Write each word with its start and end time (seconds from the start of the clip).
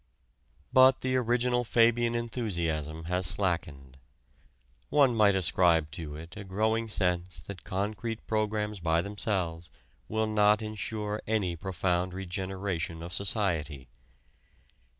But 0.73 1.01
the 1.01 1.15
original 1.15 1.63
Fabian 1.63 2.15
enthusiasm 2.15 3.03
has 3.03 3.27
slackened. 3.27 3.99
One 4.89 5.15
might 5.15 5.35
ascribe 5.35 5.89
it 5.89 5.91
to 5.91 6.17
a 6.17 6.43
growing 6.43 6.89
sense 6.89 7.43
that 7.43 7.63
concrete 7.63 8.25
programs 8.25 8.79
by 8.79 9.03
themselves 9.03 9.69
will 10.09 10.25
not 10.25 10.63
insure 10.63 11.21
any 11.27 11.55
profound 11.55 12.15
regeneration 12.15 13.03
of 13.03 13.13
society. 13.13 13.89